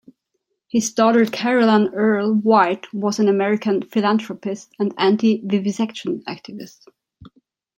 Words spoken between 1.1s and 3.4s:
Caroline Earle White was an